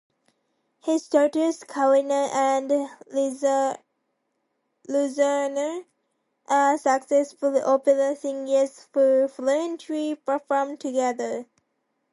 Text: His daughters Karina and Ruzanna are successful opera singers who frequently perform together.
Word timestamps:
His 0.79 1.07
daughters 1.07 1.63
Karina 1.63 2.31
and 2.33 2.71
Ruzanna 4.89 5.85
are 6.47 6.77
successful 6.79 7.55
opera 7.63 8.15
singers 8.15 8.87
who 8.95 9.27
frequently 9.27 10.15
perform 10.15 10.77
together. 10.77 11.45